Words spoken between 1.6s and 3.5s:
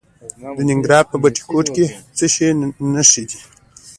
کې د څه شي نښې دي؟